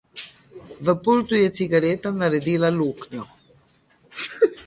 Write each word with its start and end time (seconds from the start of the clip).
V 0.85 0.95
pultu 1.07 1.33
je 1.41 1.51
cigareta 1.59 2.09
naredila 2.23 2.73
luknjo. 2.79 3.23